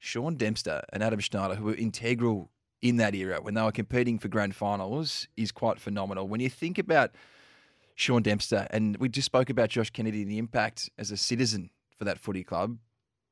Sean 0.00 0.36
Dempster 0.36 0.82
and 0.92 1.02
Adam 1.02 1.18
Schneider, 1.18 1.54
who 1.54 1.64
were 1.64 1.74
integral 1.76 2.50
in 2.82 2.98
that 2.98 3.14
era 3.14 3.38
when 3.40 3.54
they 3.54 3.62
were 3.62 3.72
competing 3.72 4.18
for 4.18 4.28
grand 4.28 4.54
finals 4.54 5.26
is 5.34 5.50
quite 5.50 5.80
phenomenal. 5.80 6.28
When 6.28 6.40
you 6.40 6.50
think 6.50 6.76
about 6.76 7.12
Sean 7.94 8.20
Dempster, 8.20 8.66
and 8.70 8.98
we 8.98 9.08
just 9.08 9.24
spoke 9.24 9.48
about 9.48 9.70
Josh 9.70 9.88
Kennedy 9.88 10.20
and 10.20 10.30
the 10.30 10.36
impact 10.36 10.90
as 10.98 11.10
a 11.10 11.16
citizen 11.16 11.70
for 11.96 12.04
that 12.04 12.18
footy 12.18 12.44
club. 12.44 12.76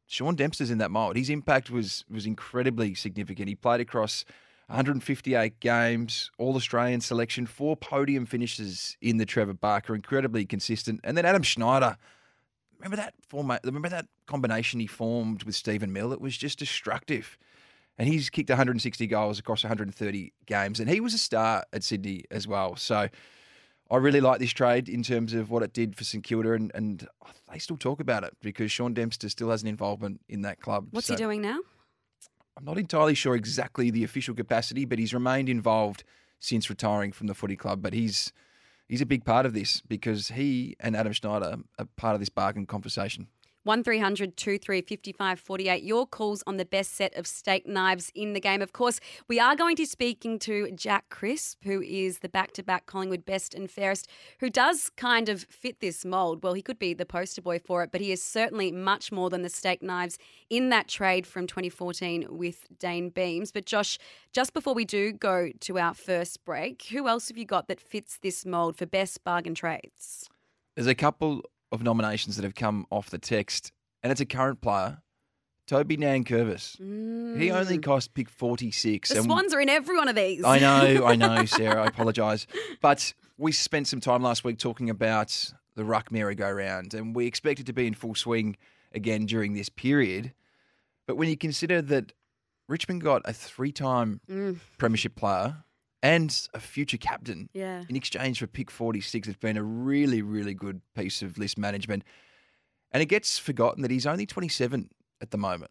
Sean 0.07 0.35
Dempster's 0.35 0.71
in 0.71 0.79
that 0.79 0.91
mould. 0.91 1.17
His 1.17 1.29
impact 1.29 1.69
was 1.69 2.07
was 2.09 2.25
incredibly 2.25 2.95
significant. 2.95 3.51
He 3.51 3.55
played 3.55 3.83
across 3.83 4.25
158 4.69 5.61
games, 5.61 6.31
All 6.39 6.55
Australian 6.57 7.01
selection, 7.01 7.47
four 7.47 7.77
podium 7.77 8.27
finishes 8.27 8.97
in 9.01 9.17
the 9.17 9.27
Trevor 9.27 9.55
Barker, 9.55 9.95
incredibly 9.95 10.45
consistent. 10.45 11.01
And 11.05 11.17
then 11.17 11.25
Adam 11.25 11.43
Schneider, 11.43 11.97
remember 12.79 12.97
that 12.97 13.15
format? 13.29 13.61
Remember 13.65 13.89
that 13.89 14.07
combination 14.27 14.79
he 14.79 14.87
formed 14.87 15.45
with 15.45 15.55
Stephen 15.55 15.93
Milne? 15.93 16.13
It 16.13 16.21
was 16.21 16.37
just 16.37 16.59
destructive. 16.59 17.39
And 17.97 18.07
he's 18.07 18.31
kicked 18.31 18.51
160 18.51 19.07
goals 19.09 19.39
across 19.39 19.65
130 19.65 20.33
games, 20.47 20.79
and 20.81 20.89
he 20.89 21.01
was 21.01 21.15
a 21.15 21.19
star 21.19 21.65
at 21.73 21.83
Sydney 21.83 22.23
as 22.31 22.47
well. 22.47 22.77
So 22.77 23.09
I 23.91 23.97
really 23.97 24.21
like 24.21 24.39
this 24.39 24.53
trade 24.53 24.89
in 24.89 25.03
terms 25.03 25.33
of 25.35 25.51
what 25.51 25.63
it 25.65 25.73
did 25.73 25.97
for 25.97 26.05
St 26.05 26.23
Kilda, 26.23 26.53
and, 26.53 26.71
and 26.75 27.09
they 27.51 27.59
still 27.59 27.79
talk 27.79 27.99
about 28.01 28.23
it 28.23 28.37
because 28.41 28.71
Sean 28.71 28.93
Dempster 28.95 29.29
still 29.31 29.51
has 29.51 29.63
an 29.63 29.69
involvement 29.69 30.21
in 30.29 30.43
that 30.43 30.61
club. 30.61 30.89
What's 30.91 31.07
So- 31.09 31.15
he 31.15 31.19
doing 31.19 31.41
now? 31.41 31.59
I'm 32.59 32.65
not 32.65 32.77
entirely 32.77 33.15
sure 33.15 33.37
exactly 33.37 33.89
the 33.89 34.03
official 34.03 34.35
capacity, 34.35 34.85
but 34.85 34.99
he's 34.99 35.15
remained 35.15 35.49
involved 35.49 36.03
since 36.41 36.69
retiring 36.69 37.13
from 37.13 37.29
the 37.29 37.35
footy 37.35 37.55
club. 37.55 37.81
But 37.81 37.93
he's 37.93 38.33
he's 38.89 39.01
a 39.01 39.07
big 39.07 39.25
part 39.25 39.47
of 39.47 39.55
this 39.55 39.81
because 39.83 40.29
he 40.29 40.75
and 40.81 40.97
Adam 40.97 41.13
Schneider 41.13 41.59
are 41.79 41.85
part 41.97 42.15
of 42.15 42.21
this 42.21 42.31
bargain 42.31 42.67
conversation. 42.67 43.29
1300 43.69 44.35
23 44.39 44.81
55 44.81 45.39
48. 45.39 45.83
Your 45.83 46.07
calls 46.07 46.43
on 46.47 46.57
the 46.57 46.65
best 46.65 46.95
set 46.95 47.15
of 47.19 47.27
steak 47.27 47.67
knives 47.67 48.11
in 48.15 48.33
the 48.33 48.41
game. 48.41 48.63
Of 48.63 48.73
course, 48.73 48.99
we 49.29 49.39
are 49.39 49.55
going 49.55 49.77
to 49.77 49.83
be 49.83 49.87
speaking 49.87 50.39
to 50.39 50.71
Jack 50.71 51.11
Crisp, 51.11 51.65
who 51.65 51.83
is 51.83 52.21
the 52.21 52.31
back 52.31 52.53
to 52.53 52.63
back 52.63 52.87
Collingwood 52.87 53.27
best 53.27 53.53
and 53.53 53.71
fairest, 53.71 54.09
who 54.41 54.49
does 54.49 54.89
kind 54.97 55.29
of 55.29 55.43
fit 55.51 55.81
this 55.81 56.07
mold. 56.07 56.43
Well, 56.43 56.55
he 56.55 56.63
could 56.63 56.79
be 56.79 56.95
the 56.95 57.05
poster 57.05 57.43
boy 57.43 57.59
for 57.59 57.83
it, 57.83 57.93
but 57.93 58.01
he 58.01 58.11
is 58.11 58.23
certainly 58.23 58.73
much 58.73 59.13
more 59.13 59.29
than 59.29 59.43
the 59.43 59.51
steak 59.51 59.83
knives 59.83 60.17
in 60.49 60.71
that 60.71 60.89
trade 60.89 61.27
from 61.27 61.47
2014 61.47 62.27
with 62.31 62.67
Dayne 62.79 63.11
Beams. 63.11 63.53
But 63.53 63.67
Josh, 63.67 63.99
just 64.33 64.55
before 64.55 64.73
we 64.73 64.87
do 64.87 65.13
go 65.13 65.51
to 65.61 65.79
our 65.79 65.93
first 65.93 66.43
break, 66.47 66.85
who 66.91 67.07
else 67.07 67.29
have 67.29 67.37
you 67.37 67.45
got 67.45 67.69
that 67.69 67.83
fits 67.83 68.17
this 68.17 68.47
mold 68.47 68.79
for 68.79 68.87
best 68.87 69.23
bargain 69.25 69.55
trades? 69.55 70.31
There's 70.75 70.87
a 70.87 70.95
couple 70.95 71.43
of 71.73 71.83
nominations 71.83 72.37
that 72.37 72.43
have 72.45 72.55
come 72.55 72.87
off 72.91 73.11
the 73.11 73.19
text, 73.19 73.73
and 74.03 74.11
it's 74.11 74.21
a 74.21 74.27
current 74.27 74.61
player, 74.61 74.99
Toby 75.67 75.97
Nankervis. 75.97 76.79
He 77.39 77.51
only 77.51 77.79
cost 77.79 78.15
pick 78.15 78.29
46. 78.31 79.11
Mm. 79.11 79.15
The 79.15 79.23
Swans 79.23 79.55
are 79.55 79.61
in 79.61 79.69
every 79.69 79.97
one 79.97 80.09
of 80.09 80.17
these. 80.17 80.43
I 80.45 80.59
know, 80.59 81.05
I 81.05 81.17
know, 81.17 81.45
Sarah. 81.45 81.83
I 81.85 81.87
apologise. 81.87 82.47
But 82.81 83.13
we 83.37 83.53
spent 83.53 83.87
some 83.87 84.01
time 84.01 84.23
last 84.23 84.45
week 84.45 84.59
talking 84.59 84.89
about 84.91 85.53
the 85.75 85.85
ruck 85.85 86.11
merry-go-round, 86.11 86.95
and 86.95 87.15
we 87.15 87.27
expect 87.27 87.61
it 87.61 87.67
to 87.67 87.73
be 87.73 87.87
in 87.87 87.95
full 87.95 88.15
swing 88.15 88.57
again 88.93 89.27
during 89.27 89.55
this 89.55 89.69
period. 89.69 90.33
But 91.07 91.17
when 91.17 91.29
you 91.29 91.37
consider 91.37 91.81
that 91.83 92.13
Richmond 92.67 93.03
got 93.03 93.23
a 93.25 93.33
three-time 93.33 94.21
premiership 94.79 95.15
player 95.17 95.65
and 96.03 96.49
a 96.55 96.61
future 96.61 96.97
captain 96.97 97.49
Yeah. 97.53 97.85
in 97.89 97.97
exchange 97.97 98.39
for 98.39 98.47
pick 98.47 98.71
46, 98.71 99.29
it's 99.29 99.37
been 99.39 99.57
a 99.57 99.63
really, 99.63 100.23
really 100.23 100.55
good 100.55 100.81
piece 100.95 101.23
of 101.23 101.39
list 101.39 101.59
management. 101.59 102.05
And 102.93 103.03
it 103.03 103.07
gets 103.07 103.39
forgotten 103.39 103.83
that 103.83 103.91
he's 103.91 104.07
only 104.07 104.25
27 104.27 104.91
at 105.21 105.31
the 105.31 105.39
moment. 105.39 105.71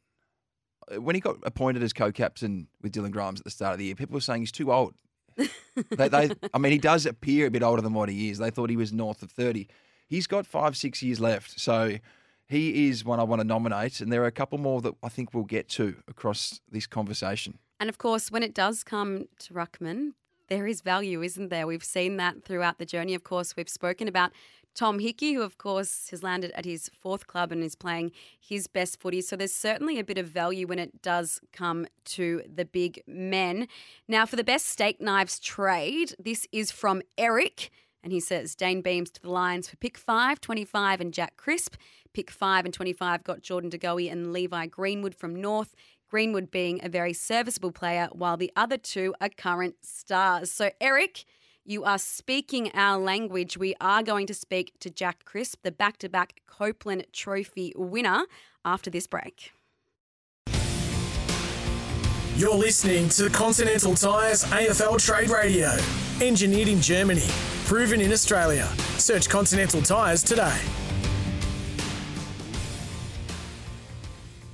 Uh, 0.91 1.01
When 1.01 1.15
he 1.15 1.22
got 1.22 1.38
appointed 1.43 1.81
as 1.81 1.93
co-captain 1.93 2.67
with 2.81 2.91
Dylan 2.93 3.12
Grimes 3.12 3.39
at 3.39 3.46
the 3.46 3.51
start 3.51 3.74
of 3.74 3.79
the 3.79 3.86
year, 3.86 3.96
people 3.96 4.13
were 4.13 4.22
saying 4.22 4.41
he's 4.41 4.51
too 4.51 4.72
old. 4.72 4.93
they, 5.38 6.07
they, 6.10 6.29
I 6.53 6.57
mean, 6.57 6.72
he 6.72 6.77
does 6.77 7.05
appear 7.05 7.48
a 7.48 7.51
bit 7.51 7.63
older 7.63 7.81
than 7.81 7.93
what 7.93 8.10
he 8.10 8.29
is. 8.29 8.38
They 8.39 8.50
thought 8.51 8.69
he 8.69 8.77
was 8.77 8.91
north 8.91 9.22
of 9.24 9.31
30. 9.31 9.67
He's 10.07 10.27
got 10.27 10.46
five, 10.48 10.75
six 10.75 11.01
years 11.03 11.19
left. 11.19 11.60
So 11.60 11.98
he 12.48 12.88
is 12.88 13.03
one 13.05 13.19
I 13.19 13.24
want 13.24 13.41
to 13.41 13.48
nominate. 13.48 14.00
And 14.01 14.12
there 14.12 14.24
are 14.24 14.27
a 14.27 14.31
couple 14.31 14.57
more 14.57 14.81
that 14.81 14.93
I 15.03 15.10
think 15.10 15.34
we'll 15.34 15.43
get 15.43 15.69
to 15.69 15.96
across 16.07 16.60
this 16.72 16.88
conversation. 16.88 17.60
And 17.79 17.89
of 17.89 17.98
course, 17.98 18.31
when 18.31 18.43
it 18.43 18.53
does 18.53 18.84
come 18.84 19.25
to 19.39 19.53
Ruckman, 19.53 20.12
there 20.48 20.67
is 20.67 20.81
value, 20.81 21.22
isn't 21.22 21.50
there? 21.50 21.67
We've 21.67 21.84
seen 21.84 22.17
that 22.17 22.43
throughout 22.43 22.79
the 22.79 22.86
journey. 22.86 23.13
Of 23.13 23.24
course, 23.24 23.55
we've 23.55 23.69
spoken 23.69 24.07
about 24.07 24.31
Tom 24.74 25.00
Hickey, 25.00 25.34
who, 25.34 25.41
of 25.41 25.57
course, 25.57 26.10
has 26.12 26.22
landed 26.22 26.51
at 26.51 26.63
his 26.63 26.89
fourth 27.01 27.25
club 27.25 27.51
and 27.51 27.63
is 27.63 27.75
playing 27.75 28.12
his 28.39 28.67
best 28.67 29.00
footy. 29.00 29.22
So 29.22 29.36
there's 29.36 29.53
certainly 29.53 29.98
a 29.98 30.03
bit 30.03 30.19
of 30.19 30.27
value 30.27 30.67
when 30.67 30.77
it 30.77 31.01
does 31.01 31.41
come 31.51 31.88
to 32.05 32.43
the 32.48 32.63
big 32.63 33.01
men. 33.07 33.67
Now, 34.07 34.27
for 34.27 34.36
the 34.36 34.43
best 34.43 34.67
steak 34.67 35.01
knives 35.01 35.39
trade, 35.39 36.13
this 36.19 36.48
is 36.51 36.72
from 36.72 37.01
Eric. 37.17 37.72
And 38.03 38.13
he 38.13 38.19
says 38.19 38.55
Dayne 38.55 38.81
Beams 38.81 39.10
to 39.12 39.22
the 39.22 39.31
Lions 39.31 39.67
for 39.67 39.77
pick 39.77 39.98
5, 39.98 40.39
25, 40.39 41.01
and 41.01 41.13
Jack 41.13 41.36
Crisp. 41.38 41.75
Pick 42.13 42.29
5 42.31 42.65
and 42.65 42.74
25 42.74 43.24
got 43.24 43.41
Jordan 43.41 43.69
De 43.72 43.77
Goey 43.77 44.12
and 44.12 44.31
Levi 44.31 44.67
Greenwood 44.67 45.15
from 45.15 45.36
North. 45.36 45.75
Greenwood 46.10 46.52
being 46.52 46.80
a 46.84 46.90
very 46.90 47.14
serviceable 47.14 47.72
player, 47.72 48.10
while 48.12 48.38
the 48.38 48.52
other 48.56 48.78
two 48.78 49.14
are 49.20 49.30
current 49.30 49.76
stars. 49.82 50.52
So, 50.52 50.72
Eric, 50.80 51.26
you 51.66 51.84
are 51.84 51.98
speaking 51.98 52.72
our 52.74 52.98
language. 52.98 53.58
We 53.58 53.76
are 53.82 54.02
going 54.02 54.28
to 54.28 54.34
speak 54.34 54.74
to 54.80 54.90
Jack 54.90 55.26
Crisp, 55.26 55.64
the 55.64 55.72
back 55.72 55.98
to 55.98 56.10
back 56.10 56.42
Copeland 56.48 57.08
Trophy 57.12 57.74
winner, 57.76 58.26
after 58.64 58.90
this 58.90 59.08
break. 59.08 59.52
You're 62.38 62.56
listening 62.56 63.10
to 63.10 63.30
Continental 63.30 63.96
Tires 63.96 64.44
AFL 64.46 65.04
Trade 65.04 65.30
Radio. 65.30 65.76
Engineered 66.22 66.68
in 66.68 66.80
Germany, 66.80 67.28
proven 67.66 68.00
in 68.00 68.12
Australia. 68.12 68.72
Search 68.98 69.28
Continental 69.28 69.82
Tires 69.82 70.22
today. 70.24 70.62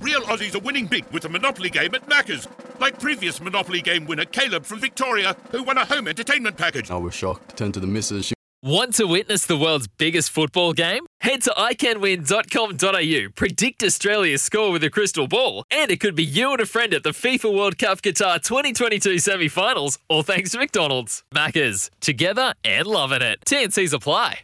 Real 0.04 0.20
Aussies 0.20 0.54
are 0.54 0.58
winning 0.58 0.86
big 0.86 1.06
with 1.12 1.22
the 1.22 1.30
Monopoly 1.30 1.70
game 1.70 1.94
at 1.94 2.06
Macca's. 2.06 2.46
Like 2.78 3.00
previous 3.00 3.40
Monopoly 3.40 3.80
game 3.80 4.04
winner 4.04 4.26
Caleb 4.26 4.66
from 4.66 4.78
Victoria, 4.78 5.34
who 5.50 5.62
won 5.62 5.78
a 5.78 5.86
home 5.86 6.08
entertainment 6.08 6.58
package. 6.58 6.90
I 6.90 6.96
was 6.96 7.14
shocked. 7.14 7.56
Turned 7.56 7.72
to 7.72 7.80
the 7.80 7.86
missus. 7.86 8.26
She 8.26 8.34
Want 8.62 8.92
to 8.96 9.06
witness 9.06 9.46
the 9.46 9.56
world's 9.56 9.88
biggest 9.88 10.30
football 10.30 10.74
game? 10.74 11.06
Head 11.20 11.42
to 11.44 11.54
iCanWin.com.au, 11.56 13.30
predict 13.34 13.82
Australia's 13.82 14.42
score 14.42 14.72
with 14.72 14.84
a 14.84 14.90
crystal 14.90 15.26
ball, 15.26 15.64
and 15.70 15.90
it 15.90 16.00
could 16.00 16.14
be 16.14 16.24
you 16.24 16.52
and 16.52 16.60
a 16.60 16.66
friend 16.66 16.92
at 16.92 17.02
the 17.02 17.10
FIFA 17.10 17.54
World 17.54 17.78
Cup 17.78 18.02
Qatar 18.02 18.42
2022 18.42 19.18
semi 19.20 19.48
finals, 19.48 19.98
all 20.08 20.22
thanks 20.22 20.50
to 20.50 20.58
McDonald's. 20.58 21.24
Maccas, 21.34 21.88
together 22.00 22.52
and 22.62 22.86
loving 22.86 23.22
it. 23.22 23.40
TNCs 23.46 23.94
apply. 23.94 24.40